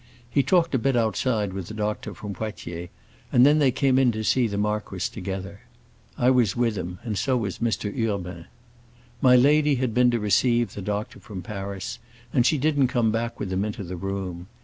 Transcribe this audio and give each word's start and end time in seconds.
He 0.27 0.41
talked 0.41 0.73
a 0.73 0.79
bit 0.79 0.95
outside 0.95 1.53
with 1.53 1.67
the 1.67 1.75
doctor 1.75 2.15
from 2.15 2.33
Poitiers, 2.33 2.89
and 3.31 3.45
then 3.45 3.59
they 3.59 3.69
came 3.69 3.99
in 3.99 4.11
to 4.13 4.23
see 4.23 4.47
the 4.47 4.57
marquis 4.57 5.07
together. 5.13 5.61
I 6.17 6.31
was 6.31 6.55
with 6.55 6.75
him, 6.75 6.97
and 7.03 7.15
so 7.19 7.37
was 7.37 7.59
Mr. 7.59 7.95
Urbain. 7.95 8.45
My 9.21 9.35
lady 9.35 9.75
had 9.75 9.93
been 9.93 10.09
to 10.09 10.19
receive 10.19 10.73
the 10.73 10.81
doctor 10.81 11.19
from 11.19 11.43
Paris, 11.43 11.99
and 12.33 12.47
she 12.47 12.57
didn't 12.57 12.87
come 12.87 13.11
back 13.11 13.39
with 13.39 13.53
him 13.53 13.63
into 13.63 13.83
the 13.83 13.95
room. 13.95 14.47